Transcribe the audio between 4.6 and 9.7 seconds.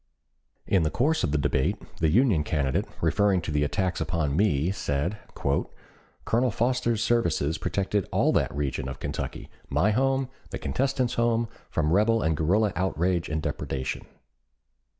said: "Colonel Foster's services protected all that region of Kentucky,